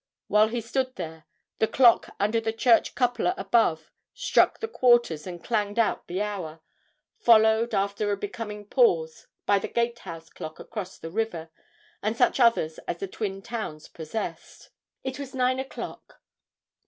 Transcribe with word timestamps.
While 0.29 0.47
he 0.47 0.61
stood 0.61 0.95
there 0.95 1.25
the 1.59 1.67
clock 1.67 2.09
under 2.19 2.41
the 2.41 2.51
church 2.51 2.95
cupola 2.95 3.35
above 3.37 3.91
struck 4.15 4.57
the 4.59 4.67
quarters 4.67 5.27
and 5.27 5.43
clanged 5.43 5.77
out 5.77 6.07
the 6.07 6.23
hour, 6.23 6.61
followed, 7.19 7.75
after 7.75 8.11
a 8.11 8.17
becoming 8.17 8.65
pause, 8.65 9.27
by 9.45 9.59
the 9.59 9.67
gatehouse 9.67 10.31
clock 10.31 10.59
across 10.59 10.97
the 10.97 11.11
river, 11.11 11.51
and 12.01 12.17
such 12.17 12.39
others 12.39 12.79
as 12.87 12.97
the 12.97 13.07
twin 13.07 13.43
towns 13.43 13.87
possessed. 13.89 14.71
It 15.03 15.19
was 15.19 15.35
nine 15.35 15.59
o'clock. 15.59 16.19